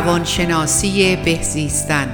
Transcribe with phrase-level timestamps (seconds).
[0.00, 2.06] روانشناسی بهزیستن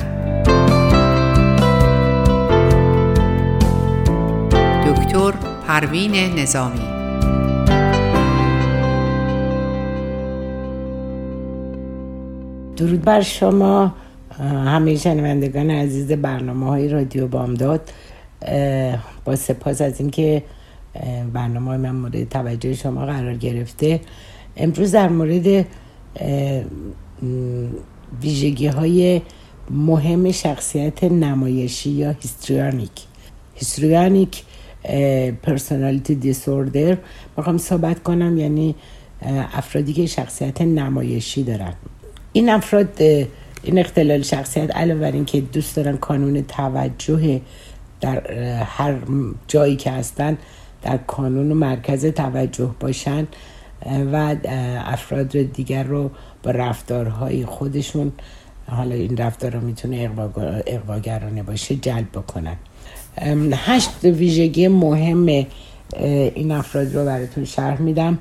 [4.86, 5.32] دکتر
[5.66, 6.80] پروین نظامی.
[12.76, 13.94] درود بر شما
[14.40, 17.92] همه شنوندگان عزیز برنامه های رادیو بامداد.
[19.24, 20.42] با سپاس از اینکه
[21.32, 24.00] برنامه های من مورد توجه شما قرار گرفته.
[24.56, 25.66] امروز در مورد
[28.22, 29.22] ویژگی های
[29.70, 32.90] مهم شخصیت نمایشی یا هیستریانیک.
[33.54, 34.42] هیستریانیک
[35.42, 36.96] پرسونالیتی دیسوردر
[37.36, 38.74] می‌خوام صحبت کنم یعنی
[39.52, 41.72] افرادی که شخصیت نمایشی دارن.
[42.32, 43.02] این افراد
[43.62, 47.40] این اختلال شخصیت علاوه بر اینکه دوست دارن کانون توجه
[48.00, 48.94] در هر
[49.48, 50.38] جایی که هستن
[50.82, 53.26] در کانون و مرکز توجه باشن
[54.12, 54.36] و
[54.86, 56.10] افراد دیگر رو
[56.46, 58.12] با رفتارهای خودشون
[58.66, 60.10] حالا این رفتار می‌تونه
[60.66, 62.56] اقواگرانه باشه جلب بکنن.
[63.52, 65.46] هشت ویژگی مهم
[66.34, 68.18] این افراد رو براتون شرح میدم.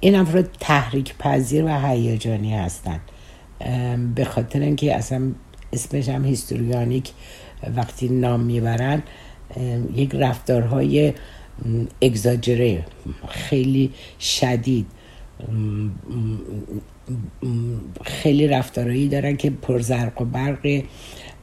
[0.00, 3.00] این افراد تحریک پذیر و هیجانی هستن
[4.14, 5.32] به خاطر اینکه اصلا
[5.72, 7.10] اسمش هم هیستوریانیک
[7.76, 9.02] وقتی نام می‌برن
[9.94, 11.12] یک رفتارهای
[12.02, 12.84] اگزاجره
[13.28, 14.86] خیلی شدید.
[18.04, 20.82] خیلی رفتارهایی دارن که پرزرق و برق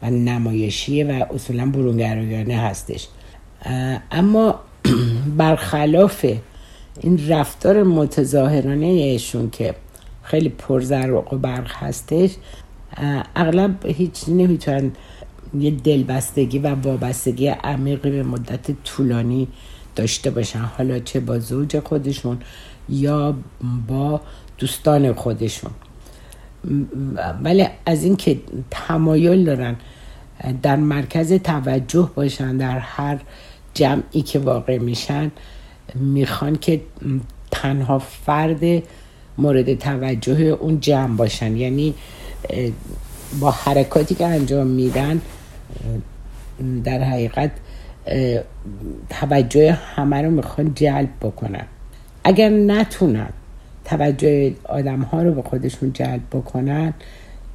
[0.01, 3.07] و نمایشیه و اصولا برونگرایانه هستش.
[4.11, 4.59] اما
[5.37, 6.25] برخلاف
[7.01, 9.75] این رفتار متظاهرانه ایشون که
[10.23, 12.35] خیلی پرزرق و برق هستش
[13.35, 14.91] اغلب هیچ نمی‌تونن
[15.59, 19.47] یه دلبستگی و وابستگی عمیقی به مدت طولانی
[19.95, 20.59] داشته باشن.
[20.59, 22.37] حالا چه با زوج خودشون
[22.89, 23.35] یا
[23.87, 24.21] با
[24.57, 25.71] دوستان خودشون.
[27.43, 28.39] ولی از اینکه
[28.71, 29.75] تمایل دارن
[30.61, 33.19] در مرکز توجه باشن در هر
[33.73, 35.31] جمعی که واقع میشن
[35.95, 36.81] می‌خوان که
[37.51, 38.83] تنها فرد
[39.37, 41.57] مورد توجه اون جمع باشن.
[41.57, 41.93] یعنی
[43.39, 45.21] با حرکاتی که انجام میدن
[46.83, 47.51] در حقیقت
[49.09, 51.65] توجه همه رو می‌خوان جلب بکنن.
[52.23, 53.29] اگر نتونن
[53.85, 56.93] توجه آدم ها رو به خودشون جلب بکنن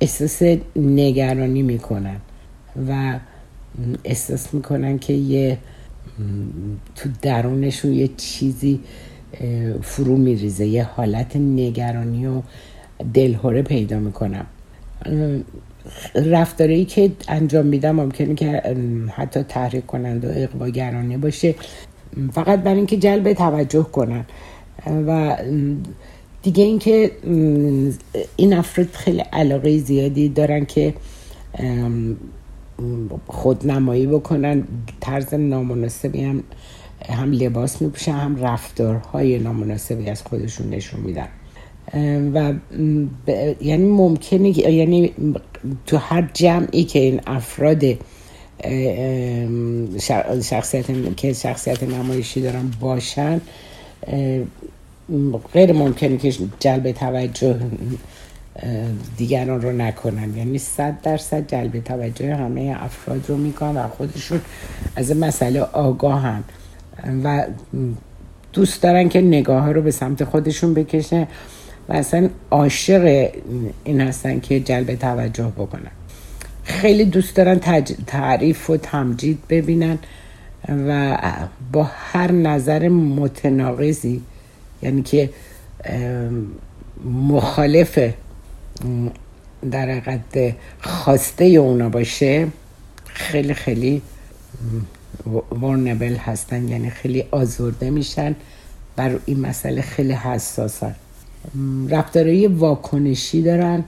[0.00, 0.42] احساس
[0.76, 2.16] نگرانی می‌کنن
[2.88, 3.19] و
[4.04, 5.58] احساس می‌کنن که یه
[6.94, 8.80] تو درونشون یه چیزی
[9.82, 12.42] فرو میریزه یه حالت نگرانی و
[13.14, 14.46] دلهوره پیدا می‌کنم.
[16.14, 18.62] رفتاری که انجام میدم ممکنه که
[19.12, 21.54] حتی تحریک کنند و اقواگرانه باشه.
[22.32, 24.25] فقط برای اینکه جلب توجه کنن.
[24.87, 25.37] و
[26.43, 27.11] دیگه اینکه
[28.37, 30.95] این افراد خیلی علاقه زیادی دارن که
[33.27, 34.65] خودنمایی بکنن.
[35.00, 36.43] طرز نامناسبی هم
[37.09, 41.28] هم لباس میپوشن هم رفتارهای نامناسبی از خودشون نشون میدن.
[42.34, 42.53] و
[43.61, 45.12] یعنی ممکنه یعنی
[45.87, 47.84] تو هر جمعی که این افراد
[50.43, 53.41] شخصیت که شخصیت نمایشی دارن باشن
[55.53, 57.60] غیر ممکنه که جلب توجه
[59.16, 60.37] دیگران رو نکنن.
[60.37, 64.41] یعنی صد درصد جلب توجه همه افراد رو می‌کنن و خودشون
[64.97, 66.44] از مسئله آگاهن.
[67.25, 67.47] و
[68.53, 71.28] دوست دارن که نگاه رو به سمت خودشون بکشه
[71.88, 73.31] و اصلا عاشق
[73.84, 75.91] این هستن که جلب توجه بکنن.
[76.64, 77.59] خیلی دوست دارن
[78.06, 79.98] تعریف و تمجید ببینن
[80.69, 81.19] و
[81.72, 84.22] با هر نظر متناقضی
[84.84, 85.31] یعنی که
[87.05, 87.99] مخالف
[89.71, 92.49] در حقیقت خواسته اونا باشه
[93.05, 94.03] خیلی خیلی
[95.62, 98.37] ورنبل هستن یعنی خیلی آزرده میشن
[98.97, 100.94] بر این مسئله خیلی حساسن.
[101.88, 103.85] رفتارهای واکنشی دارن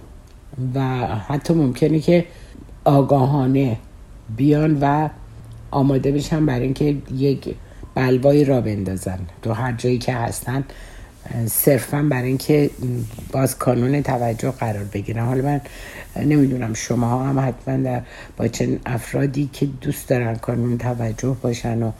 [0.74, 2.24] و حتی ممکنه که
[2.84, 3.76] آگاهانه
[4.36, 5.08] بیان و
[5.70, 7.54] آماده بشن برای اینکه یک
[7.94, 10.64] بلوایی را بندازن تو هر جایی که هستن.
[11.46, 12.70] صرفا برای اینکه
[13.32, 15.24] باز کانون توجه قرار بگیرن.
[15.26, 15.60] حالا من
[16.24, 18.02] نمی‌دونم شما هم حتما در
[18.36, 21.92] با چند افرادی که دوست دارن کانون توجه باشن و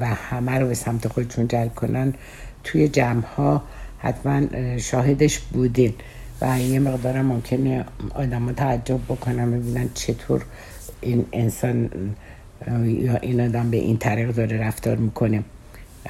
[0.00, 2.14] و همه رو به سمت خودشون جلب کنن
[2.64, 3.62] توی جمع ها
[3.98, 4.42] حتما
[4.78, 5.94] شاهدش بودین.
[6.40, 10.44] و یه مقدار ممکنه آدم ها تعجب بکنن ببینن چطور
[11.00, 11.90] این انسان
[12.84, 15.42] یا این آدم به این طریق داره رفتار می‌کنه.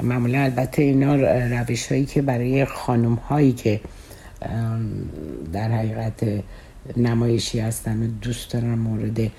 [0.02, 1.14] معمولا البته اینا
[1.60, 3.80] روش هایی که برای خانم هایی که
[5.52, 6.44] در حقیقت
[6.96, 9.30] نمایشی هستن و دوست دارن مورد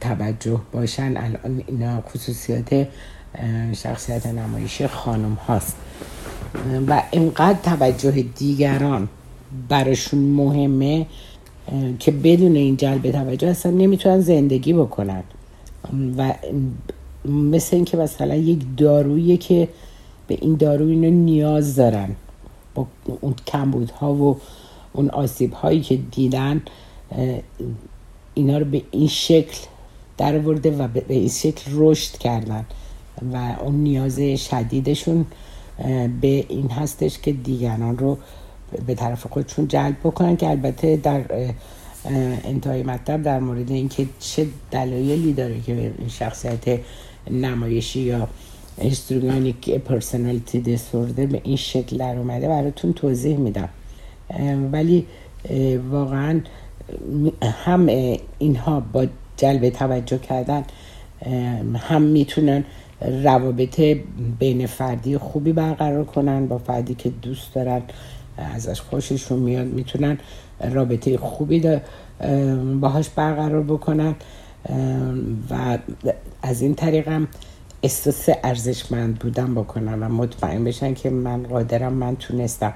[0.00, 2.88] توجه باشن الان اینا خصوصیات
[3.72, 5.76] شخصیت نمایشی خانم هاست.
[6.88, 9.08] و اینقدر توجه دیگران
[9.68, 11.06] براشون مهمه
[11.98, 15.22] که بدون این جلب توجه اصلا نمی‌تونن زندگی بکنن.
[16.18, 16.34] و
[17.24, 19.68] مثل اینکه مثلا یک دارویی که
[20.26, 22.16] به این دارو اینو نیاز دارن.
[22.74, 22.86] با
[23.20, 24.40] اون کمبودها و
[24.92, 26.62] اون آسیب هایی که دیدن
[28.34, 29.58] اینا رو به این شکل
[30.18, 32.64] در ورده و به این شکل رشد کردن.
[33.32, 35.26] و اون نیاز شدیدشون
[36.20, 38.18] به این هستش که دیگران رو
[38.86, 41.24] به طرف خودشون جلب بکنن که البته در
[42.44, 46.80] انتهای مطلب در مورد اینکه چه دلایلی داره که این شخصیت
[47.30, 48.28] نمایشی یا
[48.78, 53.68] هیستروگانیک پرسنالیتی دیسوردر به این شکل در اومده براتون توضیح میدم.
[54.72, 55.06] ولی
[55.90, 56.40] واقعا
[57.42, 57.86] هم
[58.38, 59.06] اینها با
[59.36, 60.64] جلب توجه کردن
[61.76, 62.64] هم می‌تونن
[63.22, 63.80] روابط
[64.38, 67.82] بین فردی خوبی برقرار کنن با فردی که دوست دارن
[68.36, 70.18] ازش خوششون میاد می‌تونن
[70.70, 71.62] رابطه خوبی
[72.80, 74.14] باهاش برقرار بکنن.
[75.50, 75.78] و
[76.42, 77.28] از این طریق هم
[77.82, 82.74] احساس ارزشمند بودن بکنن و مطمئن بشن که من قادرم من تونستم.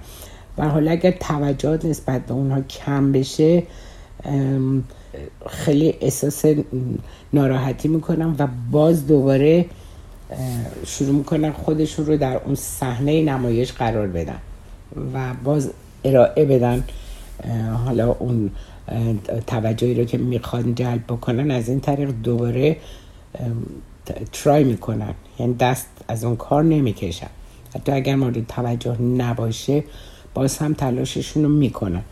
[0.59, 3.63] و حالا اگر توجهات نسبت به اونها کم بشه
[5.47, 6.45] خیلی احساس
[7.33, 9.67] ناراحتی می‌کنم و باز دوباره
[10.87, 14.39] شروع می‌کنن خودشون رو در اون صحنه نمایش قرار بدن
[15.15, 15.71] و باز
[16.05, 16.85] ارائه بدن
[17.85, 18.51] حالا اون
[19.47, 21.51] توجهی رو که می‌خوان جلب بکنن.
[21.51, 22.77] از این طریق دوباره
[24.33, 25.15] ترای می‌کنن.
[25.39, 27.27] یعنی دست از اون کار نمی‌کشن.
[27.75, 29.85] حتی اگر مورد توجه نباشه
[30.35, 32.03] باز هم تلاششون رو می‌کنن.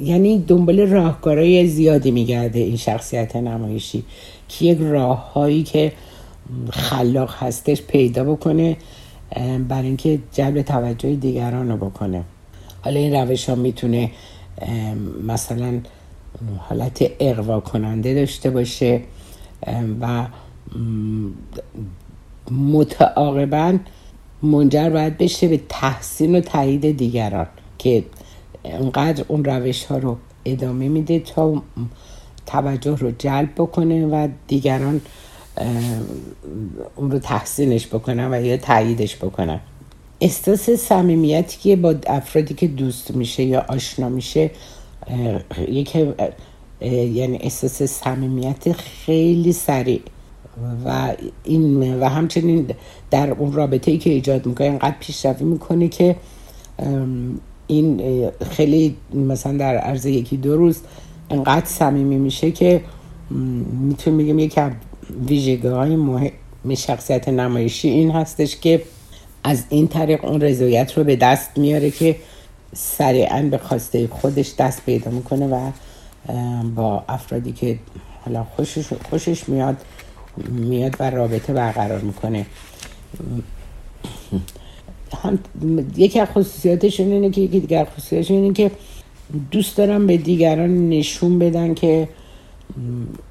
[0.00, 4.04] یعنی دنبال راهکارهای زیادی میگرده این شخصیت نمایشی.
[4.48, 5.92] که یک راههایی که
[6.70, 8.76] خلاق هستش پیدا بکنه
[9.68, 12.22] برای اینکه جلب توجه دیگران رو بکنه.
[12.80, 14.10] حالا این روش ها می‌تونه
[15.26, 15.80] مثلا
[16.58, 19.00] حالت اقوا کننده داشته باشه
[20.00, 20.26] و
[22.50, 23.78] متعاقبا
[24.42, 27.46] منجر باید بشه به تحسین و تایید دیگران
[27.78, 28.04] که
[28.64, 31.62] انقدر اون روش ها رو ادامه میده تا
[32.46, 35.00] توجه رو جلب بکنه و دیگران
[36.96, 39.60] اون رو تحسینش بکنن و یا تاییدش بکنن.
[40.20, 44.50] احساس صمیمیتی که با افرادی که دوست میشه یا آشنا میشه
[45.68, 45.96] یک
[46.80, 50.00] یعنی احساس صمیمیت خیلی سریع.
[50.84, 51.14] و
[51.44, 52.66] این و همچنین
[53.10, 56.16] در اون رابطه ای که ایجاد می‌کنه اینقدر پیشروی می‌کنه که
[57.66, 60.80] این خیلی مثلا در عرض یکی دو روز
[61.30, 62.80] انقدر صمیمی میشه که
[63.80, 64.72] می‌تونیم بگیم یکی از
[65.26, 66.30] ویژگی های مهم
[66.76, 68.82] شخصیت نمایشی این هستش که
[69.44, 72.16] از این طریق اون رضایت رو به دست میاره که
[72.74, 75.70] سریعا به خواسته خودش دست پیدا می‌کنه و
[76.74, 77.78] با افرادی که
[78.24, 79.76] حالا خوشش, خوشش میاد
[80.48, 82.46] میاد و رابطه برقرار می‌کنه.
[85.22, 85.38] هم
[85.96, 88.70] یکی از خصوصیاتشون اینه که یکی دیگر خصوصیاتشون اینه که
[89.50, 92.08] دوست دارم به دیگران نشون بدن که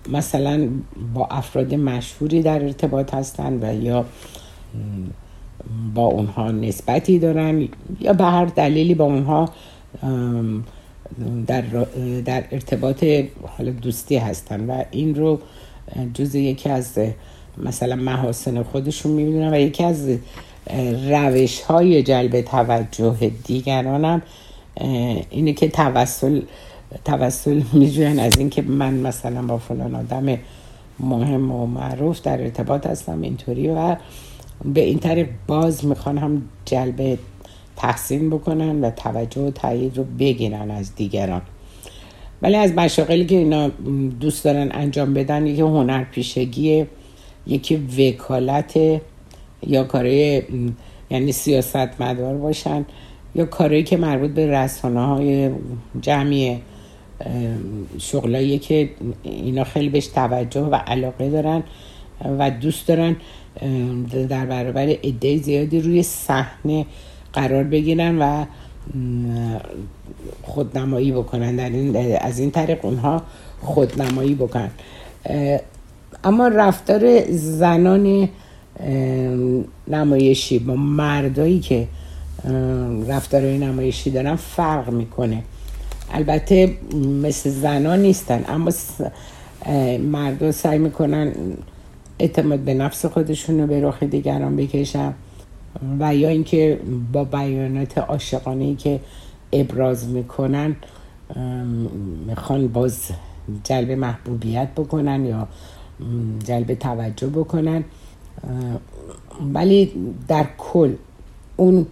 [0.09, 0.69] مثلا
[1.13, 4.05] با افراد مشهوری در ارتباط هستن و یا
[5.93, 7.67] با اونها نسبتی دارن
[7.99, 9.49] یا به هر دلیلی با اونها
[11.47, 11.61] در,
[12.25, 13.05] در ارتباط
[13.57, 15.39] حال دوستی هستن و این رو
[16.13, 16.99] جز یکی از
[17.57, 20.09] مثلا محاسن خودشون می‌بینن و یکی از
[21.09, 24.21] روش های جلب توجه دیگرانم
[25.29, 26.41] اینه که توسل
[27.05, 30.37] توسل میجوین از اینکه من مثلا با فلان آدم
[30.99, 33.95] مهم و معروف در ارتباط هستم اینطوری و
[34.65, 37.17] به این طریق باز می‌خوان هم جلب
[37.75, 41.41] تحسین بکنن و توجه و تایید رو بگیرن از دیگران.
[42.41, 43.67] ولی از مشاقلی که اینا
[44.19, 46.87] دوست دارن انجام بدن یکی هنر پیشگیه
[47.47, 48.79] یکی وکالت
[49.67, 50.43] یا کارهای
[51.09, 52.85] یعنی سیاست مدار باشن
[53.35, 55.49] یا کارهایی که مربوط به رسانه های
[56.01, 56.59] جمعی
[57.97, 58.89] شغلایی که
[59.23, 61.63] اینا خیلی بهش توجه و علاقه دارن
[62.39, 63.15] و دوست دارن
[64.29, 66.85] در برابر عده زیادی روی صحنه
[67.33, 68.45] قرار بگیرن و
[70.43, 71.55] خودنمایی بکنن.
[71.55, 73.21] در این از این طریق اونها
[73.61, 74.69] خودنمایی بکنن.
[76.23, 78.29] اما رفتار زنان
[79.87, 81.87] نمایشی با مردایی که
[83.07, 85.43] رفتارهای نمایشی دارن فرق می‌کنه.
[86.13, 86.73] البته
[87.21, 88.71] مثل زنان نیستن اما
[89.99, 91.33] مردم سعی می‌کنن
[92.19, 95.13] اعتماد به نفس خودشون رو به رخ دیگران بکشن.
[95.99, 96.79] و یا اینکه
[97.13, 98.99] با بیانات عاشقانه که
[99.53, 100.75] ابراز می‌کنن
[102.27, 103.09] می‌خوان باز
[103.63, 105.47] جلب محبوبیت بکنن یا
[106.43, 107.83] جلب توجه بکنن.
[109.53, 109.91] ولی
[110.27, 110.93] در کل
[111.57, 111.85] اون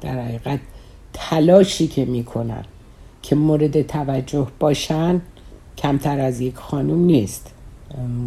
[0.00, 0.60] در حقیقت
[1.12, 2.64] تلاشی که می‌کنن
[3.22, 5.20] که مورد توجه باشن
[5.78, 7.50] کمتر از یک خانوم نیست.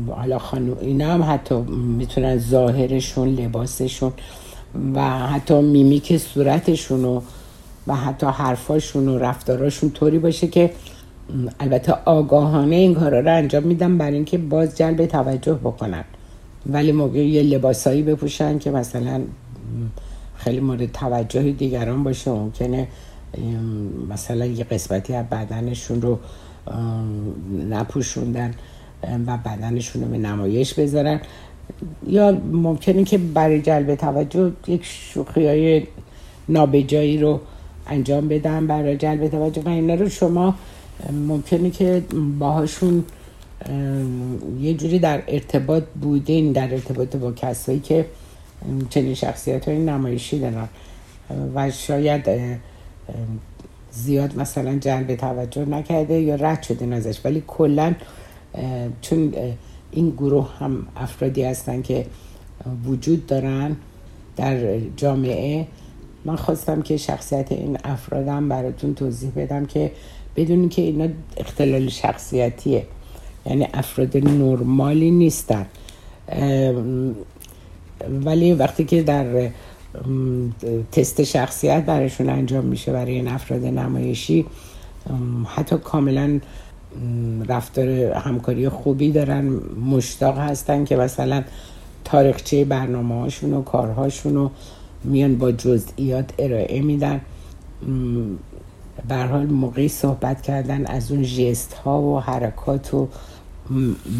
[0.07, 1.55] حالا خانوم اینا هم حتی
[1.97, 4.13] می‌تونن ظاهرشون لباسشون
[4.95, 7.21] و حتی میمیک صورتشون و,
[7.87, 10.71] و حتی حرفاشون و رفتاراشون طوری باشه که
[11.59, 16.03] البته آگاهانه این کارا رو انجام میدم برای اینکه باز جلب توجه بکنن.
[16.65, 19.21] ولی موقع یه لباسایی بپوشن که مثلا
[20.35, 22.87] خیلی مورد توجه دیگران باشه ممکنه
[24.09, 26.19] مثلا یه قسمتی از بدنشون رو
[27.69, 28.53] نپوشوندن.
[29.27, 31.21] و بدنشون رو به نمایش بذارن.
[32.07, 35.83] یا ممکنه که برای جلب توجه یک شوخی های
[36.49, 37.39] نابجایی رو
[37.87, 39.61] انجام بدن برای جلب توجه.
[39.61, 40.55] و اینا رو شما
[41.27, 42.03] ممکنه که
[42.39, 43.03] باهاشون
[44.61, 48.05] یه جوری در ارتباط بودین در ارتباط با کسایی که
[48.89, 50.69] چنین شخصیت های نمایشی دارن.
[51.55, 52.29] و شاید
[53.91, 57.19] زیاد مثلا جلب توجه نکرده یا رد شده ازش.
[57.23, 57.93] ولی کلا
[59.01, 59.33] چون
[59.91, 62.05] این گروه هم افرادی هستن که
[62.85, 63.75] وجود دارن
[64.35, 65.67] در جامعه.
[66.25, 69.91] من خواستم که شخصیت این افرادم براتون توضیح بدم که
[70.35, 71.07] بدونی که اینا
[71.37, 72.85] اختلال شخصیتیه.
[73.45, 75.65] یعنی افراد نرمالی نیستن.
[78.25, 79.49] ولی وقتی که در
[80.91, 84.45] تست شخصیت براشون انجام میشه برای این افراد نمایشی
[85.55, 86.39] حتی کاملا
[87.47, 89.59] رفتار همکاری خوبی دارن
[89.91, 91.43] مشتاق هستن که مثلا
[92.03, 94.51] تاریخچه برنامه هاشون و کارهاشون رو
[95.03, 97.21] میان با جزئیات ارائه میدن.
[99.09, 103.07] حال موقعی صحبت کردن از اون جست ها و حرکات و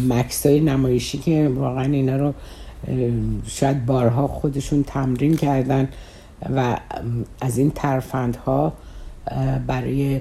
[0.08, 2.34] مکس های نمایشی که واقعا اینا رو
[3.46, 5.88] شاید بارها خودشون تمرین کردن
[6.56, 6.76] و
[7.40, 8.72] از این ترفندها
[9.66, 10.20] برای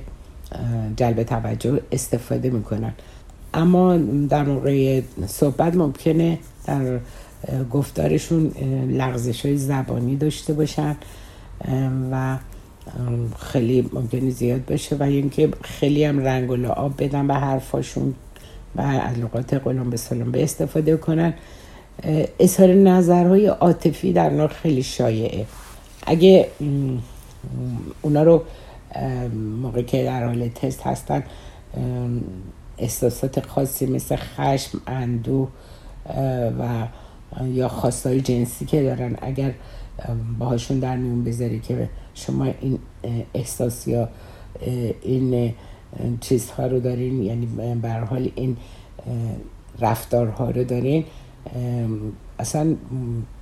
[0.98, 2.94] جلب توجه استفاده می‌کنن.
[3.54, 3.98] اما
[4.30, 7.00] در موقع صحبت ممکنه در
[7.72, 8.52] گفتارشون
[8.90, 10.96] لغزش های زبانی داشته باشن
[12.12, 12.38] و
[13.40, 18.14] خیلی ممکنه زیاد باشه و اینکه خیلی هم رنگ و لعاب بدن به حرفاشون
[18.76, 21.34] و از لغات قلم به سلام به استفاده کنن.
[22.40, 25.46] اظهار نظرهای عاطفی در نار خیلی شایعه.
[26.08, 26.48] اگه
[28.02, 28.44] اونا رو
[29.62, 31.24] موقع که در حال تست هستن
[32.78, 35.48] احساسات خاصی مثل خشم اندو
[36.60, 36.88] و
[37.46, 39.54] یا خواستای جنسی که دارن اگر
[40.40, 42.80] باهاشون در میون بذاری که شما این
[43.34, 44.10] احساس یا
[45.02, 45.54] این
[46.22, 47.46] چیزها رو دارین یعنی
[47.82, 48.58] به حال این
[49.80, 51.06] رفتارها رو دارین
[52.40, 52.76] اصلا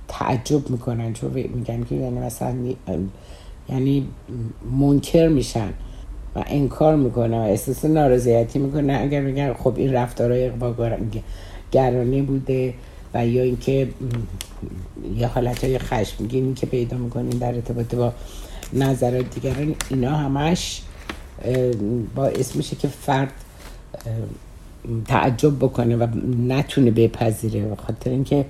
[0.08, 2.54] تعجب می‌کنن چون میگن که یعنی مثلا
[3.68, 4.08] یعنی
[4.78, 5.68] منکر میشن
[6.36, 9.02] و انکار می‌کنن و احساس نارضایتی می‌کنن.
[9.02, 10.50] اگر میگن خب این رفتارهای
[11.72, 12.74] گرانی بوده
[13.14, 13.88] و یا اینکه
[15.16, 18.12] یه حالت های خشمگینی که پیدا می‌کنین در ارتباط با
[18.72, 20.82] نظرات دیگران اینا همش
[22.14, 23.32] باعث میشه که فرد
[25.04, 26.06] تعجب بکنه و
[26.46, 27.74] نتونه بپذیره.
[27.74, 28.44] خاطر اینکه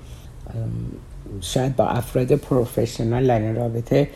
[1.40, 4.08] شاید با افراد پروفشنال در رابطه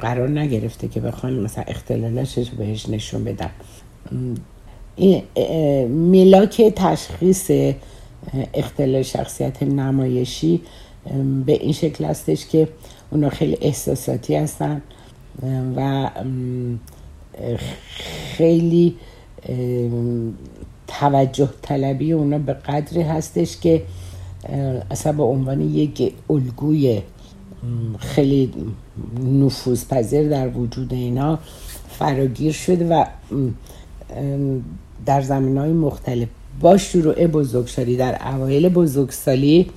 [0.00, 3.50] قرار نگرفته که بخوان مثلا اختلالش بهش نشون بدن.
[4.96, 5.22] این
[5.88, 7.50] ملاک تشخیص
[8.54, 10.60] اختلال شخصیت نمایشی
[11.46, 12.68] به این شکل هستش که
[13.10, 14.82] اونا خیلی احساساتی هستن
[15.76, 16.10] و
[18.36, 18.96] خیلی
[20.86, 23.82] توجه طلبی اونا به قدری هستش که
[24.90, 27.02] اصلا به عنوان یک الگوی
[27.98, 28.52] خیلی
[29.24, 31.38] نفوذ پذیر در وجود اینا
[31.88, 33.04] فراگیر شده و
[35.06, 36.28] در زمین های مختلف
[36.60, 39.70] با شروع بزرگسالی در اوایل بزرگسالی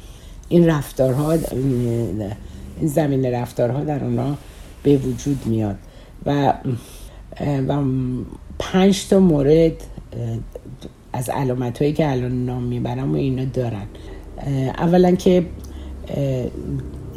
[0.50, 4.38] این رفتارها این زمین رفتارها در اونا
[4.84, 5.76] به وجود میاد
[6.26, 6.54] و
[7.68, 7.84] و
[8.60, 9.74] پنج تا مورد
[11.14, 13.86] از علامت هایی که الان نام می‌برم و اینا دارن.
[14.78, 15.46] اولا که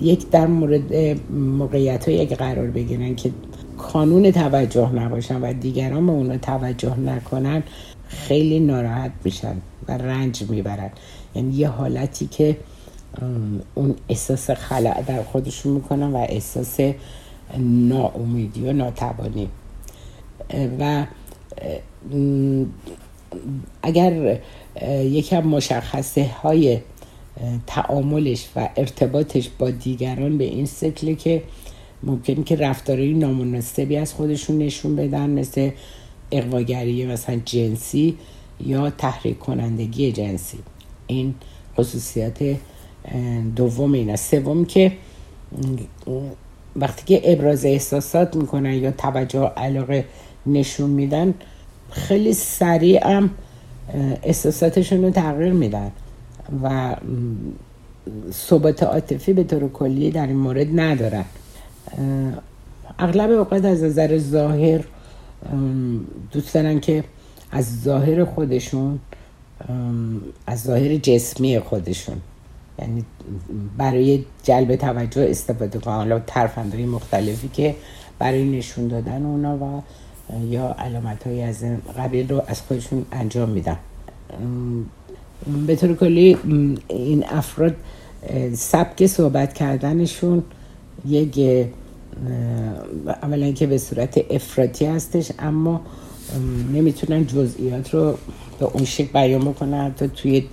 [0.01, 0.95] یک در مورد
[1.31, 3.31] موقعیت های قرار بگیرن که
[3.79, 7.63] کانون توجه نباشن و دیگران به اونو توجه نکنن
[8.09, 9.57] خیلی ناراحت میشن
[9.89, 10.91] و رنج می‌برن.
[11.35, 12.57] یعنی یه حالتی که
[13.75, 16.81] اون احساس خلع در خودشون می‌کنن و احساس
[17.59, 19.49] ناامیدی و ناتوانی.
[20.81, 21.07] و
[23.83, 24.41] اگر
[25.03, 26.79] یکم مشخصه های
[27.67, 31.43] تعاملش و ارتباطش با دیگران به این سکله که
[32.03, 35.71] ممکن که رفتارهای نامناسبی از خودشون نشون بدن مثل
[36.33, 38.17] اقواگری مثلا جنسی
[38.67, 40.59] یا تحریک کنندگی جنسی.
[41.07, 41.35] این
[41.77, 42.39] خصوصیت
[43.57, 44.93] دوم این سوم که
[46.77, 50.05] وقتی که ابراز احساسات می‌کنن یا توجه علاقه
[50.47, 51.35] نشون میدن
[51.91, 53.31] خیلی سریع هم
[54.23, 55.93] احساساتشون رو تغییر میدن.
[56.63, 56.97] و
[58.33, 61.25] ثبات عاطفی به طور کلی در این مورد ندارن
[62.99, 64.85] اغلب اوقات از نظر ظاهر
[66.33, 67.05] دوست دارن که
[67.51, 68.99] از ظاهر خودشون
[70.47, 72.17] از ظاهر جسمی خودشون
[72.79, 73.05] یعنی
[73.77, 75.95] برای جلب توجه استفاده کنن.
[75.95, 77.75] حالا ترفندهای مختلفی که
[78.19, 79.83] برای نشون دادن اونا و
[80.51, 81.65] یا علامت های از
[81.99, 83.77] قبیل رو از خودشون انجام میدن.
[85.67, 86.37] به طور کلی
[86.89, 87.75] این افراد
[88.55, 90.43] سبک صحبت کردنشون
[91.07, 91.67] یک
[93.23, 95.81] اولا که به صورت افراطی هستش اما
[96.73, 98.19] نمی‌تونن جزئیات رو
[98.59, 100.45] به اون شکل بیان بکنن حتی توی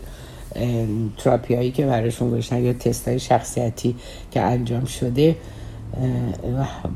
[1.18, 3.96] تراپی هایی که براشون گوشن یا تست های شخصیتی
[4.32, 5.36] که انجام شده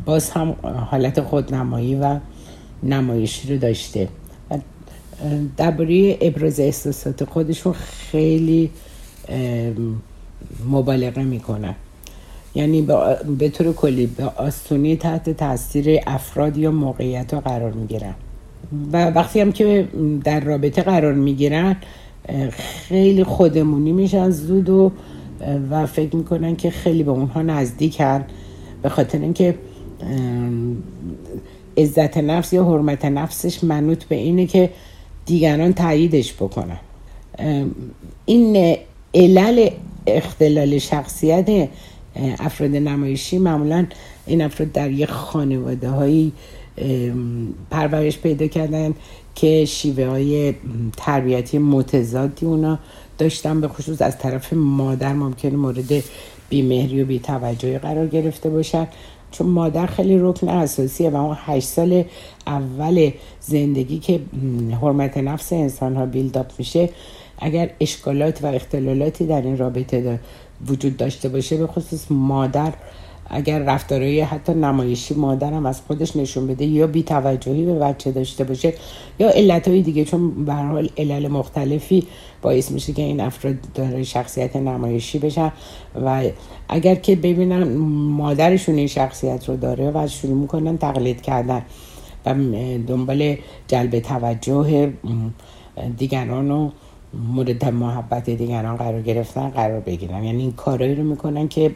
[0.06, 0.56] باز هم
[0.92, 2.20] حالت خودنمایی و
[2.84, 4.08] نمایشی رو داشته.
[5.58, 8.70] درباره ابراز احساسات خودشون خیلی
[10.70, 11.76] مبالغه می‌کنن.
[12.56, 12.82] یعنی
[13.40, 18.14] به طور کلی به آستونی تحت تاثیر افراد یا موقعیت ها قرار می‌گیرن.
[18.94, 19.88] و وقتی هم که
[20.24, 21.76] در رابطه قرار می‌گیرن
[22.52, 24.92] خیلی خودمونی میشن زود و
[25.72, 28.26] و فکر می‌کنن که خیلی به اونها نزدیکن.
[28.82, 29.56] به خاطر اینکه
[31.78, 34.70] عزت نفس یا حرمت نفسش منوط به اینه که
[35.28, 36.80] دیگران تاییدش بکنن.
[38.26, 38.78] این
[39.14, 39.70] علل
[40.08, 41.70] اختلال شخصیت
[42.40, 43.86] افراد نمایشی معمولا
[44.26, 46.32] این افراد در یک خانواده هایی
[47.70, 48.94] پرورش پیدا کردن
[49.36, 50.54] که شیوه های
[50.98, 52.80] تربیتی متضادی اونا
[53.18, 56.04] داشتن به خصوص از طرف مادر ممکن مورد
[56.50, 58.88] بیمهری و بیتوجهی قرار گرفته باشن.
[59.32, 62.04] چون مادر خیلی رکن اساسیه و اون هشت سال
[62.48, 64.20] اول زندگی که
[64.82, 66.90] حرمت نفس انسان ها بیلداپ میشه
[67.40, 70.20] اگر اشکالات و اختلالاتی در این رابطه
[70.68, 72.74] وجود داشته باشه به خصوص مادر
[73.30, 78.44] اگر رفتارهای حتی نمایشی مادرم از خودش نشون بده یا بی توجهی به بچه داشته
[78.44, 78.74] باشه
[79.20, 82.08] یا علتهای دیگه چون به حال علل مختلفی
[82.42, 85.52] باعث میشه که این افراد داره شخصیت نمایشی بشن.
[86.06, 86.24] و
[86.70, 87.78] اگر که ببینن
[88.18, 91.62] مادرشون این شخصیت رو داره و شروع می‌کنن تقلید کردن
[92.26, 92.34] و
[92.88, 93.38] دنبال
[93.68, 94.94] جلب توجه
[95.98, 96.70] دیگران و
[97.34, 100.24] مورد محبت دیگران قرار گرفتن قرار بگیرن.
[100.24, 101.72] یعنی این کارایی رو می‌کنن که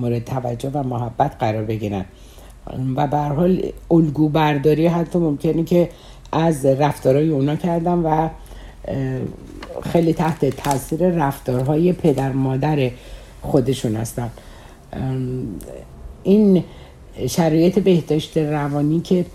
[0.00, 2.04] مورد توجه و محبت قرار بگیرن.
[2.96, 5.88] و به حال الگو برداری حتی ممکنه که
[6.32, 8.28] از رفتارهای اونا کردن و
[9.82, 12.90] خیلی تحت تاثیر رفتارهای پدر مادر
[13.42, 14.30] خودشون هستن.
[16.22, 16.64] این
[17.28, 19.26] شرایط بهداشت روانی که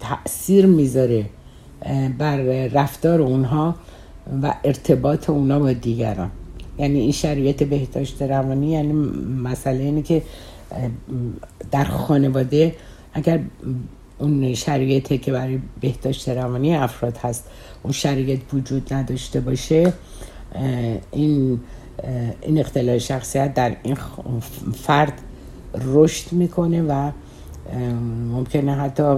[0.00, 1.24] تاثیر می‌ذاره
[2.18, 3.74] بر رفتار اونها
[4.42, 6.30] و ارتباط اونا با دیگران.
[6.80, 8.92] یعنی این شرایط بهداشت روانی یعنی
[9.42, 10.22] مسئله اینه که
[11.70, 12.74] در خانواده
[13.12, 13.40] اگر
[14.18, 17.44] اون شرایطی که برای بهداشت روانی افراد هست
[17.82, 19.92] اون شرایط وجود نداشته باشه
[21.12, 21.60] این
[22.42, 23.96] این اختلال شخصیت در این
[24.74, 25.12] فرد
[25.74, 27.10] رشد می‌کنه و
[28.32, 29.16] ممکنه حتی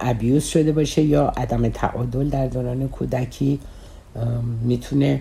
[0.00, 3.58] ابیوز شده باشه یا عدم تعادل در دوران کودکی
[4.62, 5.20] می‌تونه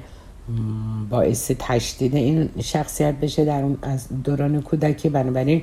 [1.09, 5.09] باعث تشدید این شخصیت بشه در اون از دوران کودکی.
[5.09, 5.61] بنابراین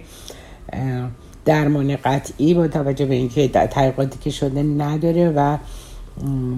[1.45, 5.57] درمان قطعی با توجه به اینکه تحقیقاتی که شده نداره و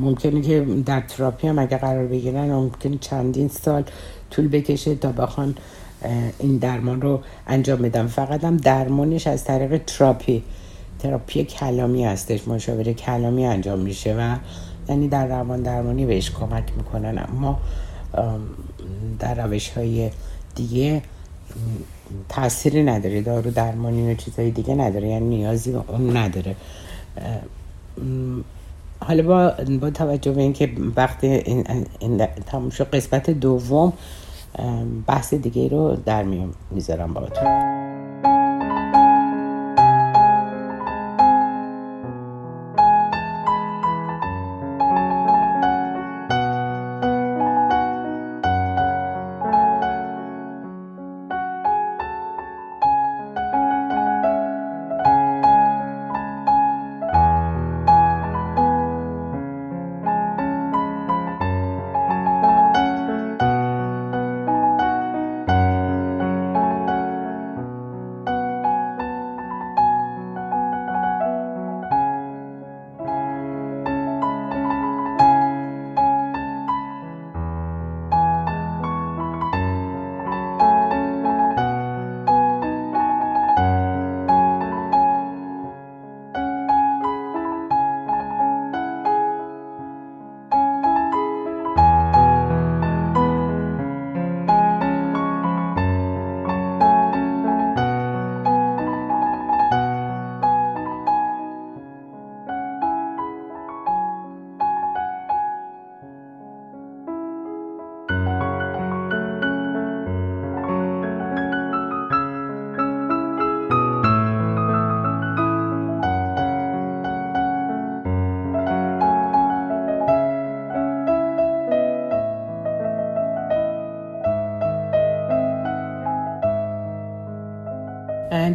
[0.01, 3.85] ممکنه که در تراپی هم اگه قرار بگیرن ممکنه چندین سال
[4.31, 5.55] طول بکشه تا بخوان
[6.39, 10.43] این درمان رو انجام بدم فقط هم درمانش از طریق تراپی.
[10.99, 12.49] تراپی کلامی هستش.
[12.49, 14.37] مشاوره کلامی انجام میشه و
[14.89, 17.27] یعنی در روان درمانی بهش کمک می‌کنن.
[17.29, 17.59] اما
[19.19, 20.11] در روش های
[20.55, 21.03] دیگه
[22.29, 23.23] تأثیری نداره.
[23.23, 25.09] دارو درمانی و چیزای دیگه نداره.
[25.09, 26.57] یعنی نیازی به اون نداره.
[29.01, 31.65] حالا با, با توجه به اینکه وقتی این,
[31.99, 33.93] این تموم قسمت دوم
[35.07, 36.23] بحث دیگه رو در
[36.71, 37.70] می‌ذارم تو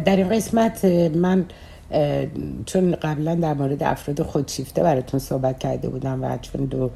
[0.06, 1.44] در این قسمت من
[2.66, 6.90] چون قبلا در مورد افراد خودشیفته براتون صحبت کرده بودم و چون دو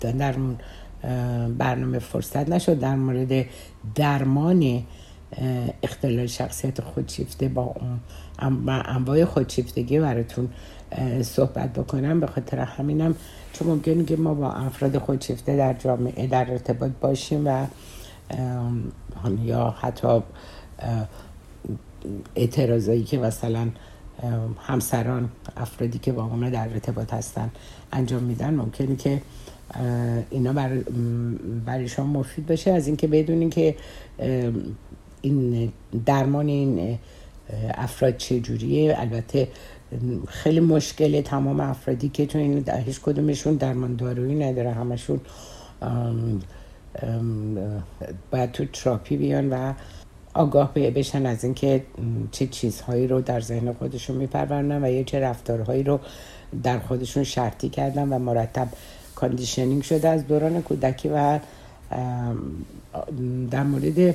[0.00, 0.34] در
[1.58, 3.46] برنامه فرصت نشد در مورد
[3.94, 4.82] درمان
[5.82, 7.74] اختلال شخصیت خودشیفته با
[8.38, 10.48] انواع خودشیفتگی براتون
[11.22, 12.20] صحبت بکنم.
[12.20, 13.14] به خاطر همینم
[13.52, 17.66] چون ممکنه که ما با افراد خودشیفته در جامعه در ارتباط باشیم و
[19.44, 20.22] یا حتی
[22.36, 23.68] اعتراضایی که مثلا
[24.58, 27.50] همسران افرادی که با اونا در ارتباط هستن
[27.92, 28.54] انجام میدن.
[28.54, 29.22] ممکنه که
[30.30, 30.76] اینا بر
[31.66, 33.76] برای شما مفید باشه از اینکه بدونین که
[35.22, 35.72] این
[36.06, 36.98] درمان این
[37.74, 38.96] افراد چجوریه.
[38.98, 39.48] البته
[40.28, 44.72] خیلی مشکل تمام افرادی که چون این هیچ کدومشون درمان دارویی نداره.
[44.72, 45.20] همشون
[48.30, 49.72] باید تو تراپی بیان و
[50.36, 51.84] آگاه بشن از اینکه
[52.32, 56.00] چه چیزهایی رو در ذهن خودشون میپرورنن و یه چه رفتارهایی رو
[56.62, 58.68] در خودشون شرطی کردن و مرتب
[59.14, 61.38] conditioning شده از دوران کودکی و
[63.50, 64.14] در مورد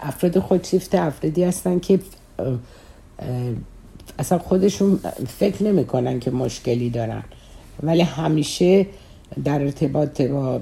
[0.00, 2.00] افراد خودشیفته افرادی هستن که
[4.18, 5.00] اصلا خودشون
[5.38, 7.22] فکر نمی‌کنن که مشکلی دارن.
[7.82, 8.86] ولی همیشه
[9.44, 10.60] در ارتباط با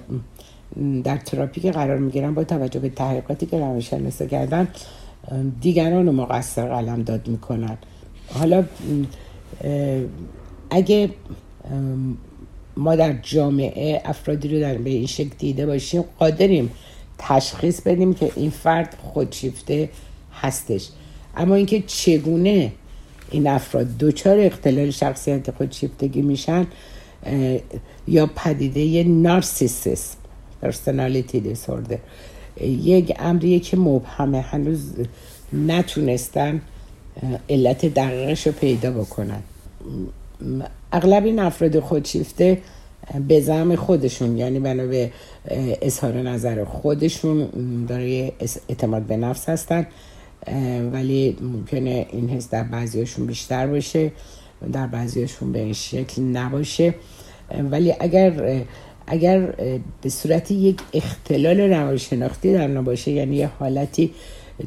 [1.04, 4.68] در تراپی که قرار می‌گیرن با توجه به تحقیقاتی که روانشناسا کردن
[5.61, 7.78] دیگران رو مقصر قلم داد می‌کنن.
[8.35, 8.64] حالا
[10.70, 11.11] اگه
[12.76, 16.70] ما در جامعه افرادی رو در به این شکل دیده باشیم قادریم
[17.18, 19.88] تشخیص بدیم که این فرد خودشیفته
[20.33, 20.88] هستش.
[21.37, 22.72] اما اینکه چگونه
[23.30, 26.66] این افراد دچار اختلال شخصیت خودشیفتگی میشن
[28.09, 30.16] یا پدیده نارسیسیسم.
[30.62, 31.99] پرسنالیتی دیسوردر
[32.61, 34.92] یک امریه که مبهمه هنوز
[35.53, 36.61] نتونستن
[37.49, 39.42] علت دقیقش رو پیدا بکنن.
[40.92, 42.59] اغلب این افراد خودشیفته
[43.29, 45.11] به زم خودشون یعنی بنا به
[45.83, 47.49] اظهار نظر خودشون
[47.88, 48.33] داره
[48.68, 49.87] اعتماد به نفس هستن
[50.92, 54.12] ولی ممکنه این حس در بعضیاشون بیشتر باشه
[54.73, 56.94] در بعضیاشون به این شکل نباشه.
[57.70, 58.62] ولی اگر
[59.11, 59.46] اگر
[60.03, 64.11] به صورت یک اختلال روانشناختی در باشه یعنی یه حالتی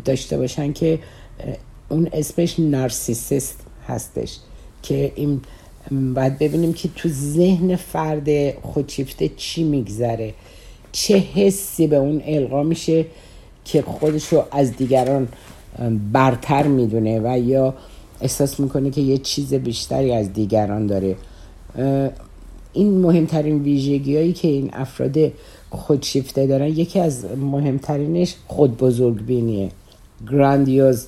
[0.06, 1.00] داشته باشن که
[1.90, 4.38] اون اسمش نارسیسیست هستش
[4.84, 5.42] که این
[6.16, 10.34] باید ببینیم که تو ذهن فرد خودشیفته چی میگذره
[10.92, 13.06] چه حسی به اون القا میشه
[13.66, 15.28] که خودش رو از دیگران
[16.14, 17.74] برتر می‌دونه و یا
[18.22, 21.16] احساس می‌کنه که یه چیز بیشتری از دیگران داره.
[22.74, 25.18] این مهمترین ویژگی هایی که این افراد
[25.70, 29.70] خودشیفته دارن یکی از مهمترینش خود بزرگ بینیه
[30.32, 31.08] گراندیوز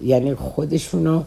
[0.00, 1.22] یعنی خودشونو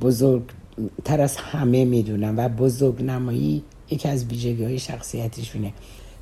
[0.00, 5.72] بزرگتر از همه می‌دونن و بزرگ نمایی یکی از ویژگی های شخصیتشونه.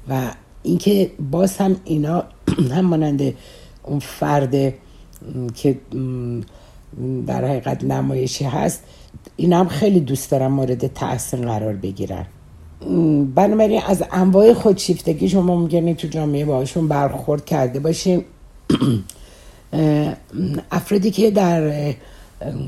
[0.09, 0.31] و
[0.63, 2.25] اینکه باز هم اینا
[2.75, 3.35] هم مانند
[3.83, 4.75] اون فرد
[5.55, 5.79] که
[7.27, 8.83] در حقیقت نمایشی هست
[9.37, 12.27] این هم خیلی دوست دارم مورد تحسین قرار بگیرن.
[13.35, 18.25] بنابراین از انواع خودشیفتگی شما ممکنه تو جامعه باشون برخورد کرده باشیم
[20.71, 21.95] افرادی که در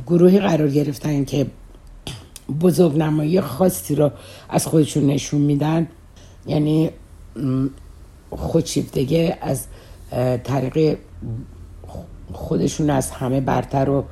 [0.06, 1.46] گروهی قرار گرفتن که
[2.60, 4.10] بزرگ نمایی خاصی رو
[4.48, 5.88] از خودشون نشون میدن
[6.46, 6.90] یعنی
[8.30, 9.66] خودشیفتگی از
[10.44, 10.98] طریق
[12.32, 14.04] خودشون از همه برتر و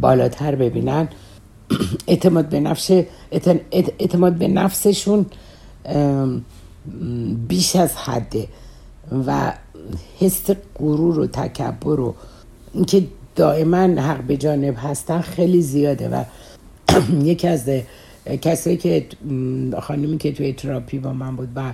[0.00, 1.08] بالاتر ببینن.
[2.06, 2.90] اعتماد به نفس
[3.72, 5.26] اعتماد به نفسشون
[7.48, 8.48] بیش از حده
[9.26, 9.52] و
[10.18, 12.14] حس غرور و تکبر و
[12.74, 13.06] اینکه
[13.36, 16.24] دائما حق به جانب هستن خیلی زیاده و
[17.30, 17.70] یکی از
[18.42, 19.06] کسایی که
[19.82, 21.72] خانمی که توی تراپی با من بود و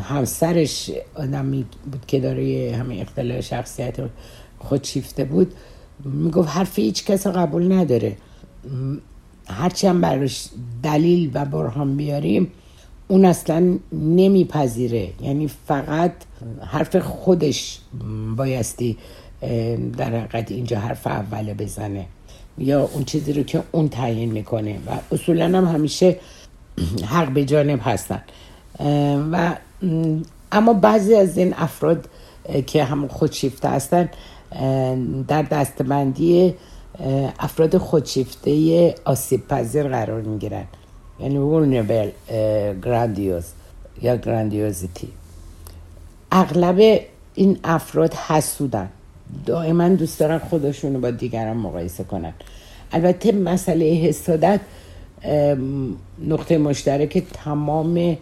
[0.00, 3.96] همسرش آدمی بود که داره همه اختلال شخصیت
[4.58, 5.54] خودشیفته بود
[6.04, 8.16] می‌گفت حرف هیچ کس قبول نداره.
[9.46, 10.48] هرچی هم براش
[10.82, 12.52] دلیل و برهان بیاریم
[13.08, 15.08] اون اصلا نمیپذیره.
[15.22, 16.12] یعنی فقط
[16.66, 17.78] حرف خودش
[18.36, 18.96] بایستی
[19.96, 22.06] در حقیقت اینجا حرف اوله بزنه
[22.58, 24.78] یا اون چیزی رو که اون تعیین می‌کنه.
[24.86, 26.16] و اصولا هم همیشه
[27.06, 28.22] حق به جانب هستن.
[29.32, 29.56] و
[30.52, 32.08] اما بعضی از این افراد
[32.66, 34.08] که هم خودشیفته هستن
[35.28, 36.54] در دستبندی
[37.38, 40.64] افراد خودشیفته آسیب پذیر قرار می‌گیرن.
[41.20, 42.32] یعنی vulnerable
[42.84, 43.44] grandiose
[44.02, 45.08] یا grandiosity
[46.32, 47.00] اغلب
[47.34, 48.88] این افراد حسودن.
[49.46, 52.32] دائما دوست دارن خودشون رو با دیگران مقایسه کنن.
[52.92, 54.60] البته مسئله حسادت
[56.28, 58.16] نقطه مشترک تمام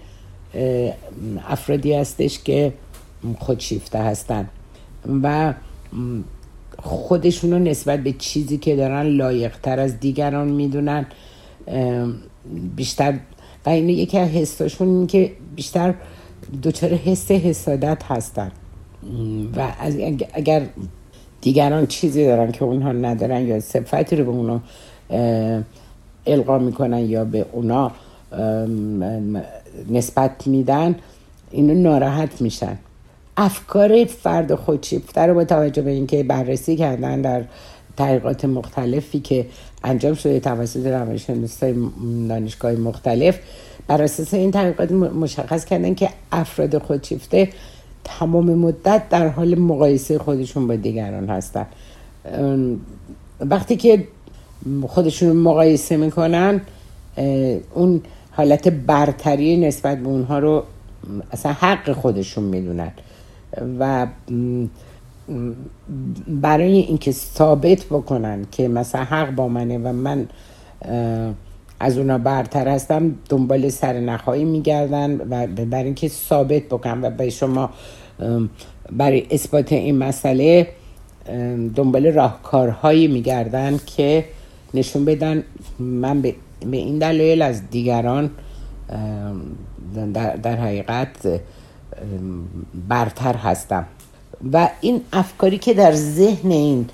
[1.49, 2.73] افرادی هستش که
[3.39, 4.49] خودشیفته هستن.
[5.23, 5.55] و
[6.79, 11.07] خودشون رو نسبت به چیزی که دارن لایقتر از دیگران می‌دونن
[12.77, 13.19] بیشتر
[13.67, 15.95] و یکی از حساشون این که بیشتر
[16.63, 18.53] دوچار حس حسادت هستن.
[19.57, 19.73] و
[20.33, 20.67] اگر
[21.41, 24.61] دیگران چیزی دارن که اونها ندارن یا صفتی رو به اونا
[26.27, 27.93] القا می‌کنن یا به اونا
[29.91, 30.95] نسبت میدن
[31.51, 32.79] اینو ناراحت میشن.
[33.37, 37.45] افکار فرد خودشیفته رو با توجه به اینکه بررسی کردن در
[37.97, 39.47] تحقیقات مختلفی که
[39.85, 41.75] انجام شده توسط روانشناسای
[42.29, 43.39] دانشگاه مختلف
[43.87, 47.49] بر اساس این تحقیقات مشخص کردن که افراد خودشیفته
[48.05, 51.67] تمام مدت در حال مقایسه خودشون با دیگران هستن.
[53.41, 54.09] وقتی که
[54.89, 56.61] خودشون مقایسه می‌کنن
[57.75, 60.63] اون حالت برتری نسبت به اونها رو
[61.33, 62.93] اصلا حق خودشون می‌دونن.
[63.79, 64.07] و
[66.29, 70.29] برای اینکه ثابت بکنن که مثلا حق با منه و من
[71.81, 77.31] از اونا برتر هستم دنبال سر نخواهی میگردن و برای اینکه ثابت بکنم و به
[77.31, 77.71] شما
[78.93, 80.69] برای اثبات این مسئله
[81.75, 84.25] دنبال راهکارهایی میگردن که
[84.75, 85.45] نشون بدن
[85.79, 86.35] من به,
[86.73, 88.31] این دلایل از دیگران
[90.43, 91.41] در حقیقت
[92.89, 93.87] برتر هستم.
[94.53, 96.89] و این افکاری که در ذهن این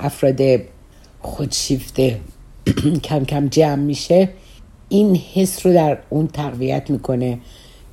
[0.00, 0.40] افراد
[1.20, 2.20] خودشیفته
[3.04, 4.28] کم کم جمع میشه
[4.88, 7.38] این حس رو در اون تقویت می‌کنه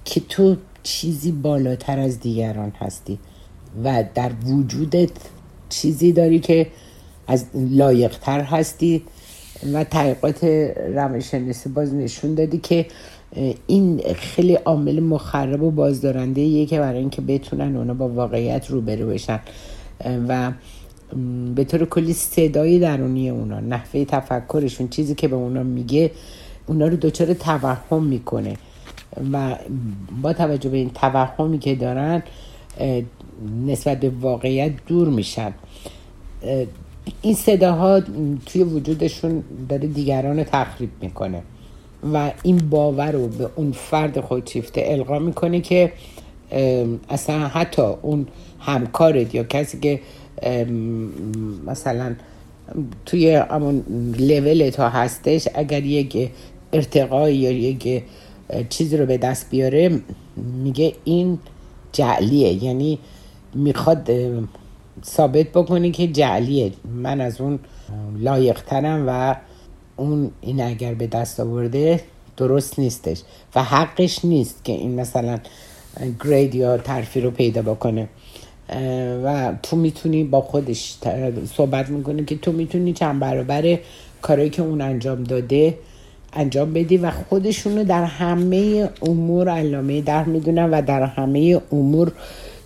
[0.05, 3.19] که تو چیزی بالاتر از دیگران هستی
[3.83, 5.11] و در وجودت
[5.69, 6.67] چیزی داری که
[7.27, 9.03] از لایقتر هستی
[9.73, 10.43] و تحقیقات
[10.93, 12.85] روانشناسی باز نشون دادی که
[13.67, 19.07] این خیلی عامل مخرب و بازدارنده یه که برای اینکه بتونن اونا با واقعیت روبرو
[19.07, 19.39] بشن.
[20.27, 20.51] و
[21.55, 26.11] به طور کلی صدای درونی اونا نحوه تفکرشون چیزی که به اونا میگه
[26.67, 28.53] اونا رو دچار توهم می‌کنه.
[29.33, 29.55] و
[30.21, 32.23] با توجه به این توهمی که دارن
[33.65, 35.53] نسبت به واقعیت دور میشن.
[37.21, 37.99] این صداها
[38.45, 41.41] توی وجودشون داره دیگران رو تخریب می‌کنه.
[42.13, 45.91] و این باور رو به اون فرد خودشیفته القا می‌کنه که
[47.09, 48.27] اصلا حتی اون
[48.59, 49.99] همکارت یا کسی که
[51.65, 52.15] مثلا
[53.05, 53.83] توی همون
[54.19, 56.29] لول تا هستش اگر یک
[56.73, 58.03] ارتقای یا یک
[58.69, 59.99] چیزی رو به دست بیاره
[60.63, 61.39] میگه این
[61.91, 62.63] جعلیه.
[62.63, 62.99] یعنی
[63.55, 64.09] می‌خواد
[65.05, 66.71] ثابت بکنه که جعلیه.
[66.95, 67.59] من از اون
[68.19, 69.35] لایقترم و
[69.97, 72.01] اون این اگر به دست آورده
[72.37, 73.21] درست نیستش
[73.55, 75.39] و حقش نیست که این مثلا
[76.23, 78.07] گرید یا ترفی رو پیدا بکنه.
[79.23, 80.97] و تو می‌تونی با خودش
[81.53, 83.79] صحبت می‌کنه که تو می‌تونی چند برابر
[84.21, 85.77] کارایی که اون انجام داده
[86.33, 92.11] انجام بدی و خودشونو در همه امور علامه در می‌دونن و در همه امور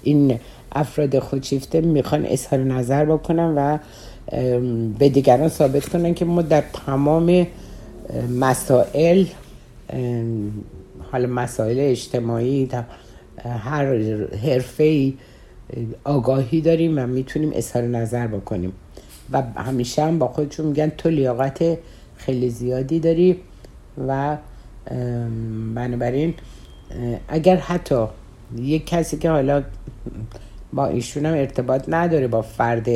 [0.04, 0.40] این
[0.72, 3.78] افراد خودشیفته می‌خوان اظهار نظر بکنن و
[5.00, 7.48] به دیگران ثابت کنن که ما در تمام
[8.40, 9.26] مسائل
[11.12, 12.70] حالا مسائل اجتماعی
[13.46, 13.96] هر
[14.44, 15.14] حرفه
[16.04, 18.74] آگاهی داریم و می‌تونیم اظهار نظر بکنیم.
[19.32, 21.78] و همیشه هم با خودشون میگن تو لیاقت
[22.16, 23.38] خیلی زیادی داری
[24.08, 24.38] و
[25.76, 26.34] بنابراین
[27.28, 28.06] اگر حتی
[28.58, 29.64] یک کسی که حالا
[30.74, 32.88] با ایشون هم ارتباط نداره با فرد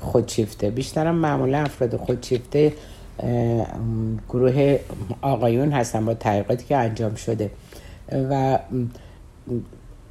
[0.00, 0.70] خودشیفته.
[0.70, 2.72] بیشترم معمولا افراد خودشیفته
[4.28, 4.78] گروه
[5.22, 7.50] آقایون هستن با تحقیقاتی که انجام شده.
[8.30, 8.58] و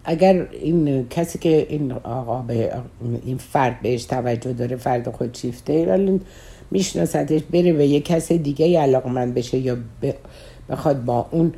[0.03, 2.73] اگر این کسی که این آقا به
[3.25, 6.21] این فرد بهش توجه داره فرد خودشیفته ولی
[6.71, 9.77] میشناستش بره به یه کس دیگه علاقمند بشه یا
[10.69, 11.53] بخواد با اون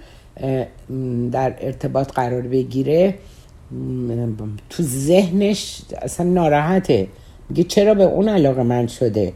[1.32, 3.16] در ارتباط قرار بگیره
[4.70, 7.08] تو ذهنش اصلا ناراحته.
[7.50, 9.34] میگه چرا به اون علاقه من شده؟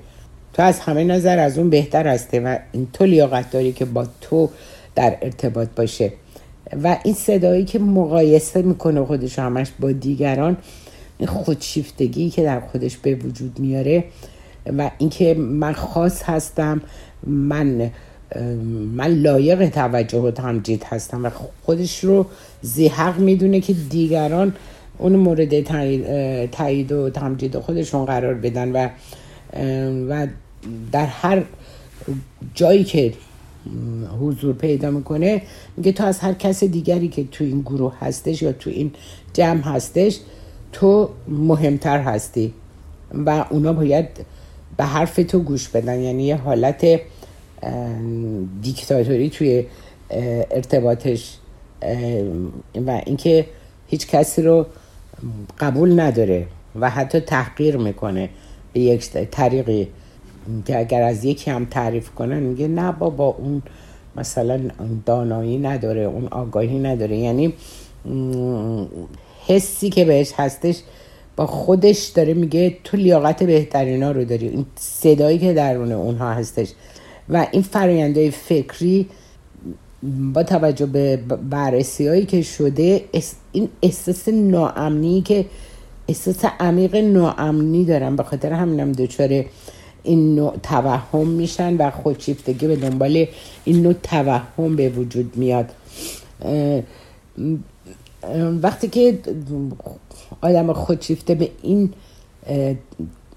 [0.54, 4.08] تو از همه نظر از اون بهتر هسته و این تو لیاقت داری که با
[4.22, 4.50] تو
[4.96, 6.14] در ارتباط باشه.
[6.84, 10.58] و این صدایی که مقایسه می‌کنه خودش همش با دیگران
[11.18, 14.04] این خودشیفتگی که در خودش به وجود میاره
[14.78, 16.82] و اینکه من خاص هستم
[17.28, 17.92] من
[18.96, 21.30] من لایق توجه و تمجید هستم و
[21.66, 22.26] خودش رو
[22.62, 24.54] زیحق می‌دونه که دیگران
[24.98, 25.62] اون مورد
[26.52, 28.90] تایید و تمجید خودشون قرار بدن و
[30.10, 30.28] و
[30.92, 31.44] در هر
[32.56, 33.14] جایی که
[34.22, 35.42] حضور پیدا می‌کنه
[35.78, 38.92] میگه تو از هر کس دیگری که تو این گروه هستش یا تو این
[39.34, 40.20] جمع هستش
[40.72, 42.54] تو مهمتر هستی
[43.26, 44.08] و اونا باید
[44.78, 46.00] به حرف تو گوش بدن.
[46.00, 46.86] یعنی یه حالت
[48.62, 49.66] دیکتاتوری توی
[50.52, 51.38] ارتباطش
[52.88, 53.46] و اینکه
[53.88, 54.66] هیچ کسی رو
[55.60, 56.48] قبول نداره
[56.80, 58.30] و حتی تحقیر می‌کنه
[58.74, 59.88] به یک طریقی.
[60.66, 63.62] که اگر از یکی هم تعریف کنن میگه نه بابا اون
[64.16, 64.60] مثلا
[65.06, 67.18] دانایی نداره اون آگاهی نداره.
[67.18, 67.54] یعنی
[69.48, 70.82] حسی که بهش هستش
[71.36, 74.48] با خودش داره میگه تو لیاقت بهترینا رو داری.
[74.48, 76.72] این صدایی که درون اونها هستش.
[77.30, 79.10] و این فراینده فکری
[80.34, 81.18] با توجه به
[81.50, 83.04] بررسی هایی که شده
[83.52, 85.46] این احساس ناامنی که
[86.08, 88.16] احساس عمیق ناامنی دارن.
[88.16, 89.46] به خاطر همینم دچار
[90.04, 93.26] این نوع توهم میشن و خودشیفتگی به دنبال
[93.66, 95.66] این نوع توهم به وجود میاد.
[98.62, 99.20] وقتی که
[100.42, 101.94] آدم خودشیفته به این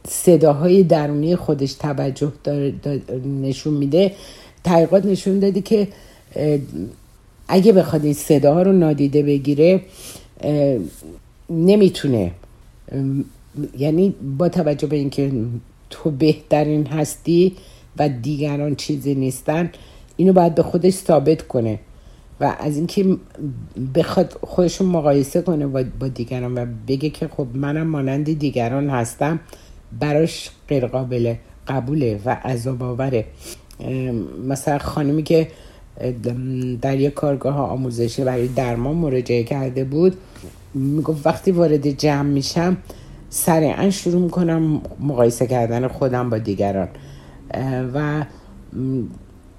[0.09, 2.33] صداهای درونی خودش توجه
[3.43, 4.13] نشون میده
[4.65, 5.89] تحقیقات نشون دادی که
[7.49, 9.81] اگه بخواد این رو نادیده بگیره
[11.51, 12.31] نمی‌تونه.
[13.79, 15.33] یعنی با توجه به اینکه
[15.91, 17.57] تو بهترین هستی
[17.99, 19.71] و دیگران چیزی نیستن
[20.17, 21.79] اینو باید به خودش ثابت کنه
[22.41, 23.17] و از اینکه
[23.95, 25.67] بخواد خودشون مقایسه کنه
[26.01, 29.41] با دیگران و بگه که خب منم مانند دیگران هستم
[30.01, 31.35] براش غیر قابل
[31.69, 33.25] قبوله و عذاب آوره
[34.49, 35.49] مثلا خانمی که
[36.83, 40.17] در یک کارگاه آموزشی برای درمان مراجعه کرده بود
[40.75, 42.77] می‌گفت وقتی وارد جمع میشم
[43.31, 46.89] سریعا شروع می‌کنم مقایسه کردن خودم با دیگران.
[47.95, 48.25] و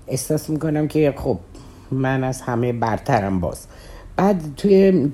[0.07, 1.37] احساس می‌کنم که خب
[1.91, 3.65] من از همه برترم باز.
[4.15, 5.09] بعد توی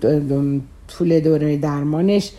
[0.87, 2.31] طول دوره درمانش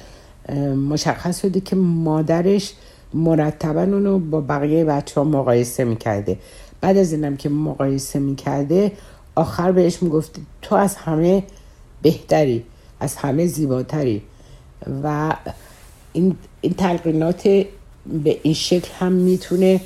[0.90, 2.74] مشخص شده که مادرش
[3.14, 6.38] مرتبا اونو با بقیه بچه ها مقایسه می‌کرده.
[6.80, 8.92] بعد از اینم که مقایسه می‌کرده
[9.34, 11.42] آخر بهش می‌گفت تو از همه
[12.02, 12.64] بهتری
[13.00, 14.22] از همه زیباتری.
[15.02, 15.36] و
[16.12, 17.42] این, این تلقینات
[18.24, 19.80] به این شکل هم می‌تونه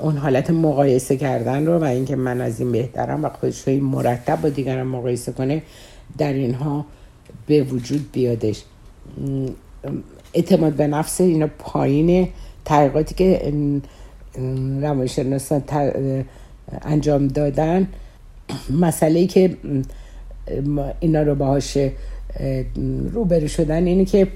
[0.00, 4.40] اون حالت مقایسه کردن رو و اینکه من از این بهترم و خودش رو مرتب
[4.40, 5.62] با دیگران مقایسه کنه
[6.18, 6.86] در اینها
[7.46, 8.62] به وجود بیادش.
[10.34, 12.28] اعتماد به نفس اینا پایین
[12.64, 13.52] تحقیقاتی که
[14.82, 15.62] روانشناسان
[16.82, 17.88] انجام دادن.
[18.80, 19.56] مسئله که
[21.00, 21.78] اینا رو باهاش
[23.12, 24.28] روبرو شدن اینه که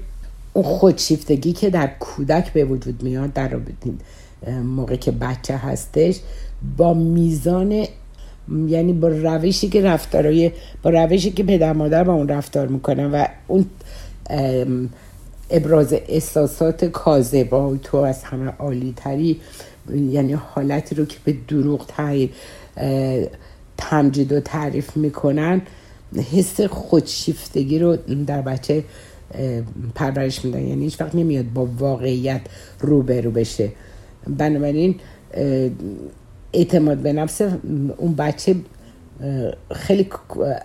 [0.53, 3.59] اون خودشیفتگی که در کودک به وجود میاد در
[4.63, 6.19] موقع که بچه هستش
[6.77, 7.85] با میزان
[8.67, 10.51] یعنی با روشی که رفتارای
[10.83, 13.65] با روشی که پدر مادر با اون رفتار می‌کنن و اون
[15.49, 19.39] ابراز احساسات کاذبا تو از همه عالی تری
[19.93, 21.85] یعنی حالتی رو که به دروغ
[23.77, 25.61] تمجید و تعریف می‌کنن
[26.31, 27.95] حس خودشیفتگی رو
[28.27, 28.83] در بچه
[29.95, 30.67] پرورش میدن.
[30.67, 32.41] یعنی هیچ وقت نمیاد با واقعیت
[32.79, 33.71] روبرو بشه.
[34.27, 34.95] بنابراین
[36.53, 37.41] اعتماد به نفس
[37.97, 38.55] اون بچه
[39.71, 40.09] خیلی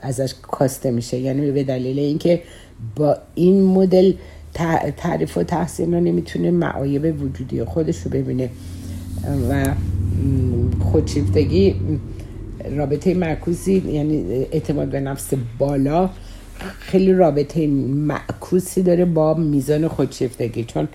[0.03, 1.18] ازش کاسته میشه.
[1.18, 2.43] یعنی به دلیل اینکه
[2.97, 4.12] با این مدل
[4.97, 8.51] تعریف و تحسین رو نمی‌تونه معایب وجودی خودش رو ببینه.
[9.51, 9.75] و
[10.81, 11.75] خودشیفتگی
[12.77, 16.11] رابطه معکوسی یعنی اعتماد به نفس بالا
[16.79, 20.64] خیلی رابطه معکوسی داره با میزان خودشیفتگی.
[20.64, 20.89] چون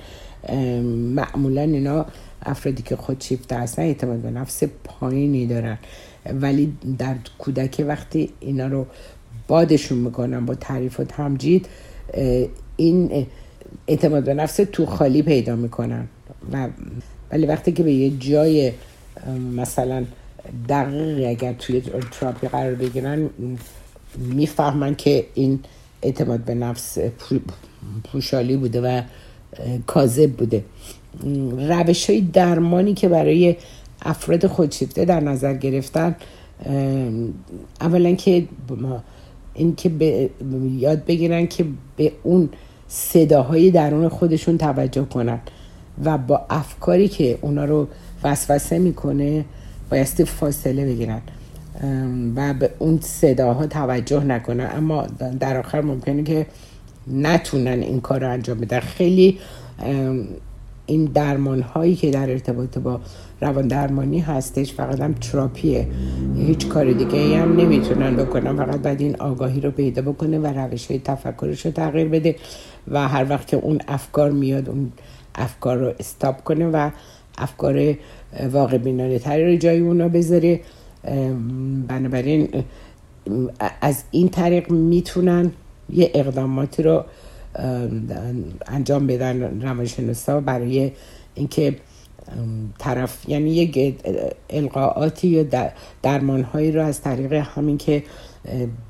[1.15, 2.05] معمولا اینا
[2.41, 5.77] افرادی که خودشیفته هستن اعتماد به نفس پایینی دارن.
[6.41, 8.85] ولی در کودک وقتی اینا رو
[9.47, 11.67] بادشون می‌کنن با تعریف و تمجید
[12.77, 13.25] این
[13.87, 16.07] اعتماد به نفس تو خالی پیدا می‌کنن.
[16.51, 16.67] و
[17.31, 18.71] ولی وقتی که به یه جای
[19.55, 20.05] مثلا
[20.69, 23.29] دقیقی اگر توی تراپی قرار بگیرن
[24.17, 25.59] می‌فهمن که این
[26.01, 26.97] اعتماد به نفس
[28.03, 29.01] پوشالی بوده و
[29.87, 30.63] کاذب بوده.
[31.57, 33.55] روش های درمانی که برای
[34.01, 36.15] افراد خودشیفته در نظر گرفتن
[37.81, 38.47] اولا که
[39.53, 40.29] این که به
[40.77, 41.65] یاد بگیرن که
[41.95, 42.49] به اون
[42.87, 45.39] صداهای درون خودشون توجه کنن.
[46.03, 47.87] و با افکاری که اونا رو
[48.23, 49.45] وسوسه می‌کنه
[49.91, 51.21] بایستی فاصله بگیرن.
[52.35, 54.69] و به اون صداها توجه نکنن.
[54.77, 55.07] اما
[55.39, 56.45] در آخر ممکنه که
[57.07, 58.79] نتونن این کار رو انجام بدن.
[58.79, 59.39] خیلی
[60.85, 62.99] این درمان هایی که در ارتباط با
[63.41, 65.87] روان درمانی هستش فقط هم تراپیه.
[66.37, 68.55] هیچ کار دیگه هم نمی‌تونن بکنن.
[68.55, 72.35] فقط باید این آگاهی رو پیدا بکنه و روش های تفکرش رو تغییر بده.
[72.87, 74.91] و هر وقت که اون افکار میاد اون
[75.35, 76.89] افکار رو استاپ کنه و
[77.37, 77.95] افکار
[78.51, 80.59] واقع بینانه تری رو جای اونا بذاره.
[81.87, 82.63] بنابراین
[83.81, 85.51] از این طریق می‌تونن
[85.89, 87.05] یه اقداماتی رو
[88.67, 90.91] انجام بدن روانشناسا برای
[91.35, 91.75] اینکه
[92.77, 93.95] طرف یعنی یک
[94.49, 95.71] القاعاتی یا
[96.01, 98.03] درمانهایی رو از طریق همین که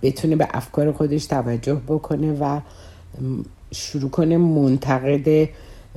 [0.02, 2.60] بتونه به افکار خودش توجه بکنه و
[3.72, 5.50] شروع کنه منتقد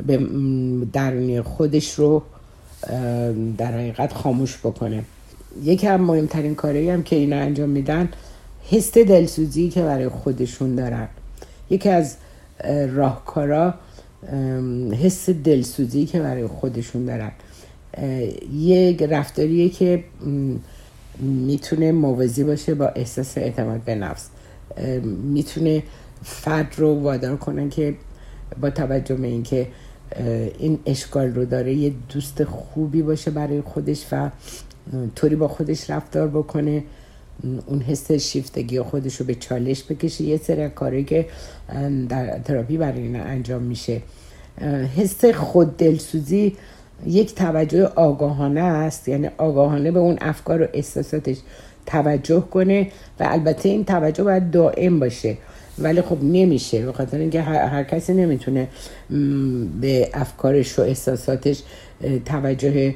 [0.06, 0.26] به
[0.92, 2.22] درونی خودش رو
[3.58, 5.04] در حقیقت خاموش بکنه.
[5.62, 8.08] یکی از مهمترین کاری هم که اینا انجام میدن
[8.70, 11.08] حس دلسوزی که برای خودشون دارن.
[11.70, 12.16] یکی از
[12.94, 13.74] راهکارا
[15.02, 17.32] حس دلسوزی که برای خودشون دارن.
[18.52, 20.04] یک رفتاریه که
[21.20, 24.28] می‌تونه موازی باشه با احساس اعتماد به نفس.
[25.22, 25.82] می‌تونه
[26.24, 27.94] فرد رو وادار کنه که
[28.60, 29.66] با توجه به اینکه
[30.58, 31.74] این اشکال رو داره.
[31.74, 34.30] یه دوست خوبی باشه برای خودش و
[35.16, 36.84] طوری با خودش رفتار بکنه.
[37.66, 40.24] اون حس شیفتگی خودش رو به چالش بکشه.
[40.24, 41.26] یه سری کاری که
[42.08, 44.02] در تراپی برای این انجام میشه.
[44.96, 46.56] حس خود دلسوزی
[47.06, 49.08] یک توجه آگاهانه است.
[49.08, 51.36] یعنی آگاهانه به اون افکار و احساساتش
[51.86, 52.90] توجه کنه
[53.20, 55.36] و البته این توجه باید دائم باشه.
[55.82, 56.86] ولی خب نمیشه.
[56.86, 58.68] به خاطر اینکه هر, کسی نمی‌تونه
[59.80, 61.62] به افکارش و احساساتش
[62.24, 62.94] توجه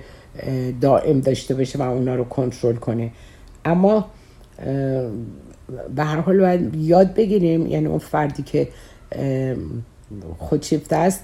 [0.80, 3.10] دائم داشته باشه و اونا رو کنترل کنه.
[3.64, 4.10] اما
[5.96, 8.68] به هر حال باید یاد بگیریم یعنی اون فردی که
[10.38, 11.20] خودشیفته است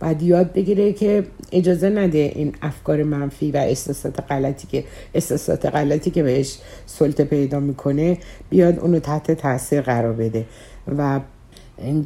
[0.00, 4.84] باید یاد بگیره که اجازه نده این افکار منفی و احساسات غلطی که
[5.14, 8.18] احساسات غلطی که بهش سلطه پیدا می‌کنه
[8.50, 10.44] بیاد اونو تحت تاثیر قرار بده.
[10.98, 11.20] و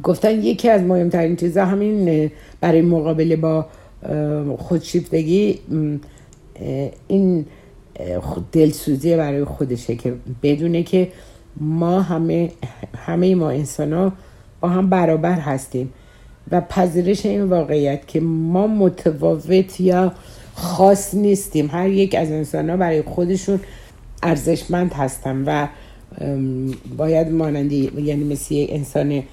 [0.03, 3.65] گفتن یکی از مهمترین چیزها همین برای مقابله با
[4.57, 5.59] خودشیفتگی
[7.07, 7.45] این
[8.51, 10.13] دلسوزی برای خودشه که
[10.43, 11.11] بدونه که
[11.57, 12.51] ما همه
[12.97, 14.13] همه ما انسان ها
[14.61, 15.93] با هم برابر هستیم
[16.51, 20.13] و پذیرش این واقعیت که ما متفاوت یا
[20.55, 21.69] خاص نیستیم.
[21.71, 23.59] هر یک از انسان ها برای خودشون
[24.23, 25.67] ارزشمند هستن و
[26.97, 29.23] باید مانندی یعنی مثل انسان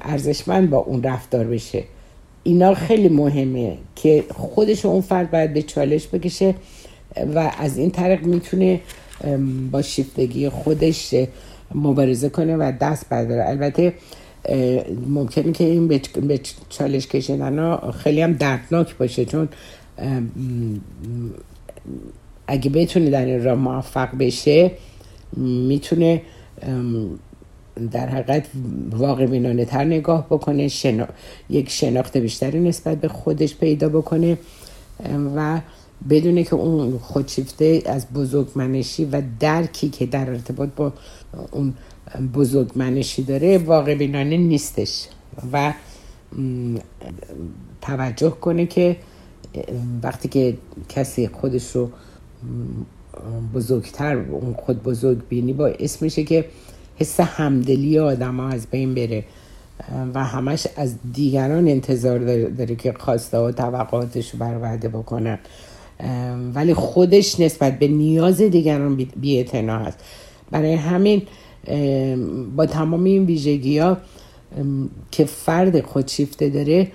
[0.00, 1.84] ارزشمند با اون رفتار بشه.
[2.42, 6.54] اینا خیلی مهمه که خودش اون فرد باید به چالش بکشه
[7.34, 8.80] و از این طریق می‌تونه
[9.70, 11.14] با شیفتگی خودش
[11.74, 13.48] مبارزه کنه و دست برداره.
[13.48, 13.92] البته
[15.08, 19.48] ممکنه که این به چالش کشیدن ها خیلی هم دردناک باشه چون
[22.46, 24.70] اگه بتونه در این راه موفق بشه
[25.36, 26.22] می‌تونه
[27.90, 28.46] در حقیقت
[28.90, 30.68] واقع بینانه تر نگاه بکنه
[31.50, 34.38] یک شناخت بیشتری نسبت به خودش پیدا بکنه
[35.36, 35.60] و
[36.10, 40.92] بدونه که اون خودشیفته از بزرگمنشی و درکی که در ارتباط با
[41.50, 41.74] اون
[42.34, 45.06] بزرگمنشی داره واقع بینانه نیستش.
[45.52, 45.72] و
[47.80, 48.96] توجه کنه که
[50.02, 50.56] وقتی که
[50.88, 51.90] کسی خودش رو
[53.54, 56.44] بزرگتر اون خود بزرگ بینی با اسمشه که
[56.96, 59.24] حس همدلی آدم ها از بین بره.
[60.14, 65.38] و همش از دیگران انتظار داره, که خواسته و توقعاتش رو برآورده بکنن.
[66.54, 69.98] ولی خودش نسبت به نیاز دیگران بی هست.
[70.50, 71.22] برای همین
[72.56, 73.96] با تمام این ویژگی ها
[75.10, 76.92] که فرد خودشیفته داره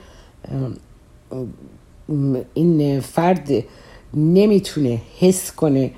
[2.53, 3.49] این فرد
[4.13, 5.91] نمی‌تونه حس کنه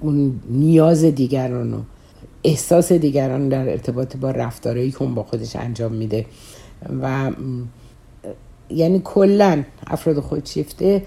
[0.00, 1.80] اون نیاز دیگران رو
[2.44, 6.26] احساس دیگران در ارتباط با رفتارهایی که اون با خودش انجام میده.
[7.02, 7.30] و
[8.70, 11.02] یعنی کلا افراد خودشیفته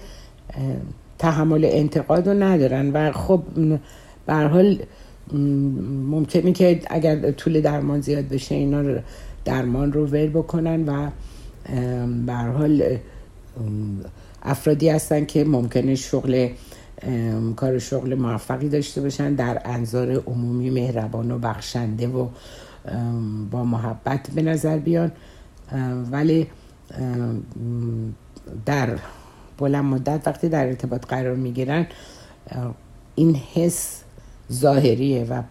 [1.18, 2.90] تحمل انتقاد رو ندارن.
[2.92, 3.42] و خب
[4.26, 4.78] به حال
[6.08, 8.98] ممکنه که اگر طول درمان زیاد بشه اینا رو
[9.44, 11.10] درمان رو ول بکنن و
[12.26, 12.98] به حال
[14.42, 16.48] افرادی هستن که ممکنه شغل
[17.56, 19.34] کار شغل موفقی داشته باشن.
[19.34, 22.28] در انظار عمومی مهربان و بخشنده و
[23.50, 25.12] با محبت به نظر بیان.
[26.10, 26.46] ولی
[28.66, 28.98] در
[29.58, 31.86] بلند مدت وقتی در ارتباط قرار می‌گیرن
[33.14, 34.02] این حس
[34.52, 35.42] ظاهریه و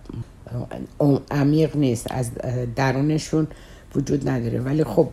[1.31, 2.11] عمیق نیست.
[2.11, 2.31] از
[2.75, 3.47] درونشون
[3.95, 4.59] وجود نداره.
[4.59, 5.09] ولی خب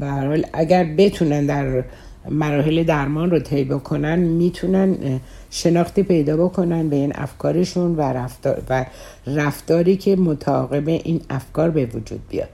[0.00, 1.84] به اگر بتونن در
[2.30, 5.20] مراحل درمان رو طی بکنن می‌تونن
[5.50, 8.86] شناختی پیدا بکنن به این افکارشون و, رفتار و
[9.26, 12.48] رفتاری که متعاقب این افکار به وجود بیاد.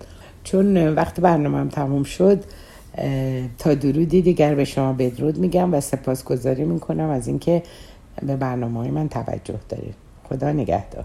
[0.44, 2.44] چون وقت برنامه هم تموم شد
[3.58, 7.62] تا درودی دیگر به شما بدرود میگم و سپاسگزاری می‌کنم از اینکه
[8.26, 9.94] به برنامه های من توجه دارید.
[10.28, 11.04] خدا نگهدار.